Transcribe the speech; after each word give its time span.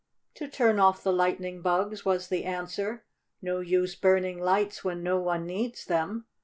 "To 0.33 0.47
turn 0.47 0.79
off 0.79 1.03
the 1.03 1.13
lightning 1.13 1.61
bugs," 1.61 2.03
was 2.03 2.29
the 2.29 2.43
answer. 2.43 3.03
"No 3.39 3.59
use 3.59 3.93
burning 3.93 4.39
lights 4.39 4.83
when 4.83 5.03
no 5.03 5.19
one 5.19 5.45
needs 5.45 5.85
them. 5.85 6.25